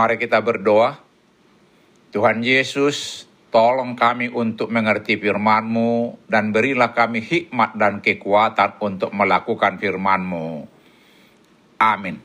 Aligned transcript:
Mari 0.00 0.16
kita 0.16 0.40
berdoa. 0.40 0.96
Tuhan 2.08 2.40
Yesus, 2.40 3.28
tolong 3.52 3.92
kami 3.92 4.32
untuk 4.32 4.72
mengerti 4.72 5.20
firman-Mu 5.20 6.24
dan 6.24 6.56
berilah 6.56 6.96
kami 6.96 7.20
hikmat 7.20 7.76
dan 7.76 8.00
kekuatan 8.00 8.80
untuk 8.80 9.12
melakukan 9.12 9.76
firman-Mu. 9.76 10.64
Amin. 11.76 12.16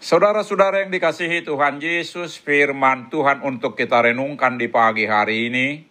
Saudara-saudara 0.00 0.88
yang 0.88 0.88
dikasihi 0.88 1.44
Tuhan 1.44 1.84
Yesus, 1.84 2.40
firman 2.40 3.12
Tuhan 3.12 3.44
untuk 3.44 3.76
kita 3.76 4.08
renungkan 4.08 4.56
di 4.56 4.72
pagi 4.72 5.04
hari 5.04 5.52
ini 5.52 5.84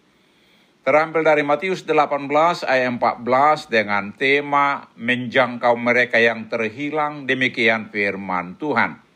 terambil 0.82 1.22
dari 1.22 1.46
Matius 1.46 1.86
18 1.86 2.66
ayat 2.66 2.98
14 2.98 3.70
dengan 3.70 4.10
tema 4.10 4.90
menjangkau 4.98 5.78
mereka 5.78 6.18
yang 6.18 6.50
terhilang 6.50 7.30
demikian 7.30 7.94
firman 7.94 8.58
Tuhan. 8.58 9.06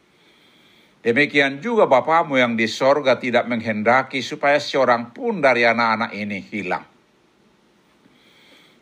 Demikian 1.02 1.58
juga 1.58 1.90
Bapamu 1.90 2.38
yang 2.38 2.54
di 2.54 2.70
sorga 2.70 3.18
tidak 3.18 3.50
menghendaki 3.50 4.22
supaya 4.22 4.62
seorang 4.62 5.10
pun 5.10 5.42
dari 5.42 5.66
anak-anak 5.66 6.14
ini 6.14 6.38
hilang. 6.46 6.86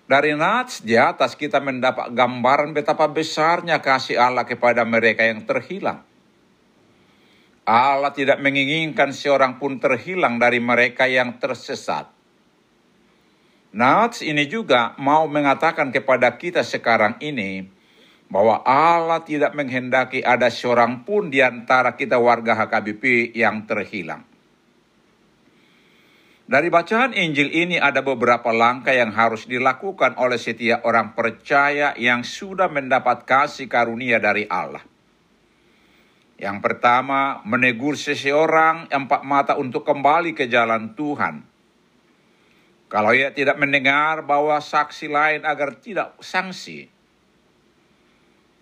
Dari 0.04 0.36
nats 0.36 0.84
di 0.84 1.00
atas 1.00 1.32
kita 1.32 1.64
mendapat 1.64 2.12
gambaran 2.12 2.76
betapa 2.76 3.08
besarnya 3.08 3.80
kasih 3.80 4.20
Allah 4.20 4.44
kepada 4.44 4.84
mereka 4.84 5.24
yang 5.24 5.48
terhilang. 5.48 6.04
Allah 7.64 8.12
tidak 8.12 8.42
menginginkan 8.42 9.14
seorang 9.16 9.56
pun 9.56 9.80
terhilang 9.80 10.36
dari 10.36 10.60
mereka 10.60 11.08
yang 11.08 11.40
tersesat. 11.40 12.10
Nats 13.70 14.20
ini 14.20 14.50
juga 14.50 14.98
mau 14.98 15.30
mengatakan 15.30 15.94
kepada 15.94 16.34
kita 16.34 16.66
sekarang 16.66 17.16
ini 17.22 17.79
bahwa 18.30 18.62
Allah 18.62 19.26
tidak 19.26 19.58
menghendaki 19.58 20.22
ada 20.22 20.46
seorang 20.48 21.02
pun 21.02 21.28
di 21.28 21.42
antara 21.42 21.98
kita 21.98 22.16
warga 22.16 22.54
HKBP 22.54 23.34
yang 23.34 23.66
terhilang. 23.66 24.22
Dari 26.50 26.66
bacaan 26.66 27.14
Injil 27.14 27.50
ini 27.54 27.78
ada 27.78 28.02
beberapa 28.02 28.50
langkah 28.50 28.90
yang 28.90 29.14
harus 29.14 29.46
dilakukan 29.46 30.18
oleh 30.18 30.34
setiap 30.34 30.82
orang 30.82 31.14
percaya 31.14 31.94
yang 31.94 32.26
sudah 32.26 32.66
mendapat 32.66 33.22
kasih 33.22 33.70
karunia 33.70 34.18
dari 34.18 34.50
Allah. 34.50 34.82
Yang 36.40 36.58
pertama, 36.58 37.38
menegur 37.46 37.94
seseorang 37.94 38.90
empat 38.90 39.22
mata 39.22 39.54
untuk 39.60 39.86
kembali 39.86 40.34
ke 40.34 40.50
jalan 40.50 40.96
Tuhan. 40.98 41.46
Kalau 42.90 43.14
ia 43.14 43.30
tidak 43.30 43.54
mendengar, 43.54 44.26
bahwa 44.26 44.58
saksi 44.58 45.06
lain 45.06 45.46
agar 45.46 45.78
tidak 45.78 46.18
sanksi. 46.18 46.99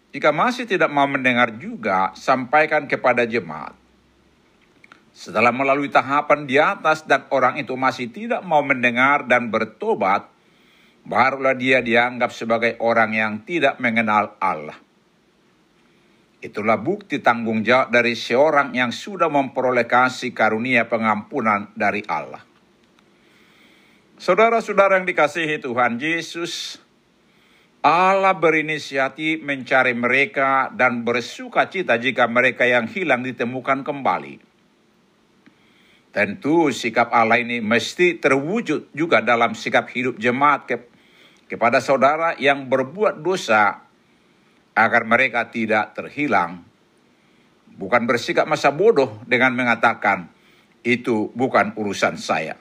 Jika 0.09 0.33
masih 0.33 0.65
tidak 0.65 0.89
mau 0.89 1.05
mendengar 1.05 1.53
juga, 1.61 2.17
sampaikan 2.17 2.89
kepada 2.89 3.29
jemaat. 3.29 3.77
Setelah 5.13 5.53
melalui 5.53 5.93
tahapan 5.93 6.47
di 6.47 6.57
atas 6.57 7.05
dan 7.05 7.27
orang 7.29 7.59
itu 7.61 7.75
masih 7.75 8.09
tidak 8.09 8.41
mau 8.47 8.65
mendengar 8.65 9.27
dan 9.29 9.53
bertobat, 9.53 10.31
barulah 11.05 11.59
dia 11.59 11.85
dianggap 11.85 12.31
sebagai 12.31 12.79
orang 12.81 13.11
yang 13.13 13.33
tidak 13.43 13.77
mengenal 13.83 14.39
Allah. 14.41 14.79
Itulah 16.39 16.79
bukti 16.79 17.19
tanggung 17.19 17.67
jawab 17.67 17.91
dari 17.91 18.15
seorang 18.15 18.71
yang 18.71 18.95
sudah 18.95 19.27
memperoleh 19.27 19.91
kasih 19.91 20.31
karunia 20.31 20.87
pengampunan 20.87 21.75
dari 21.75 22.07
Allah. 22.07 22.47
Saudara-saudara 24.23 25.03
yang 25.03 25.07
dikasihi 25.07 25.59
Tuhan 25.59 25.99
Yesus, 25.99 26.79
Allah 27.79 28.35
berinisiatif 28.35 29.39
mencari 29.47 29.95
mereka 29.95 30.67
dan 30.75 31.07
bersuka 31.07 31.71
cita 31.71 31.95
jika 31.95 32.27
mereka 32.27 32.67
yang 32.67 32.91
hilang 32.91 33.23
ditemukan 33.23 33.87
kembali. 33.87 34.43
Tentu 36.11 36.75
sikap 36.75 37.15
Allah 37.15 37.39
ini 37.39 37.63
mesti 37.63 38.19
terwujud 38.19 38.91
juga 38.91 39.23
dalam 39.23 39.55
sikap 39.55 39.87
hidup 39.95 40.19
jemaat 40.19 40.67
ke, 40.67 40.77
kepada 41.47 41.79
saudara 41.79 42.35
yang 42.43 42.67
berbuat 42.67 43.23
dosa 43.23 43.87
agar 44.75 45.07
mereka 45.07 45.47
tidak 45.47 45.95
terhilang. 45.95 46.67
Bukan 47.79 48.11
bersikap 48.11 48.51
masa 48.51 48.75
bodoh 48.75 49.23
dengan 49.23 49.55
mengatakan, 49.55 50.27
itu 50.83 51.31
bukan 51.39 51.79
urusan 51.79 52.19
saya. 52.19 52.59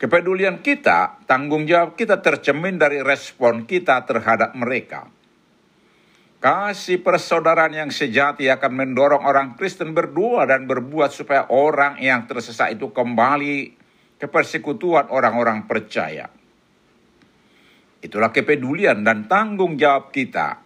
Kepedulian 0.00 0.64
kita, 0.64 1.20
tanggung 1.28 1.68
jawab 1.68 1.92
kita 1.92 2.24
tercemin 2.24 2.80
dari 2.80 3.04
respon 3.04 3.68
kita 3.68 4.00
terhadap 4.08 4.56
mereka. 4.56 5.12
Kasih 6.40 7.04
persaudaraan 7.04 7.76
yang 7.76 7.92
sejati 7.92 8.48
akan 8.48 8.72
mendorong 8.80 9.28
orang 9.28 9.60
Kristen 9.60 9.92
berdua 9.92 10.48
dan 10.48 10.64
berbuat 10.64 11.12
supaya 11.12 11.52
orang 11.52 12.00
yang 12.00 12.24
tersesat 12.24 12.80
itu 12.80 12.88
kembali 12.96 13.76
ke 14.16 14.24
persekutuan 14.24 15.12
orang-orang 15.12 15.68
percaya. 15.68 16.32
Itulah 18.00 18.32
kepedulian 18.32 19.04
dan 19.04 19.28
tanggung 19.28 19.76
jawab 19.76 20.08
kita. 20.16 20.64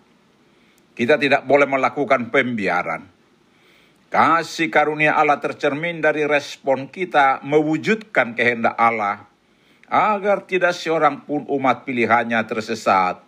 Kita 0.94 1.18
tidak 1.18 1.42
boleh 1.42 1.66
melakukan 1.66 2.30
pembiaran. 2.30 3.13
Kasih 4.14 4.70
karunia 4.70 5.18
Allah 5.18 5.42
tercermin 5.42 5.98
dari 5.98 6.22
respon 6.22 6.86
kita 6.86 7.42
mewujudkan 7.42 8.38
kehendak 8.38 8.78
Allah 8.78 9.26
agar 9.90 10.46
tidak 10.46 10.70
seorang 10.70 11.26
pun 11.26 11.42
umat 11.50 11.82
pilihannya 11.82 12.38
tersesat. 12.46 13.18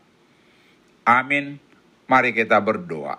Amin. 1.02 1.58
Mari 2.06 2.30
kita 2.30 2.62
berdoa. 2.62 3.18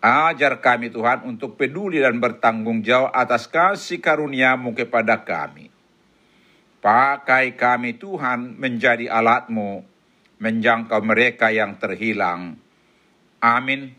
Ajar 0.00 0.64
kami 0.64 0.88
Tuhan 0.88 1.28
untuk 1.28 1.60
peduli 1.60 2.00
dan 2.00 2.16
bertanggung 2.16 2.80
jawab 2.80 3.12
atas 3.12 3.44
kasih 3.44 4.00
karuniamu 4.00 4.72
kepada 4.72 5.20
kami. 5.20 5.68
Pakai 6.80 7.60
kami 7.60 8.00
Tuhan 8.00 8.56
menjadi 8.56 9.12
alatmu 9.12 9.84
menjangkau 10.40 11.04
mereka 11.04 11.52
yang 11.52 11.76
terhilang. 11.76 12.56
Amin. 13.44 13.92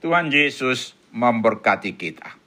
Tuhan 0.00 0.32
Yesus 0.32 0.96
memberkati 1.16 1.96
kita. 1.96 2.45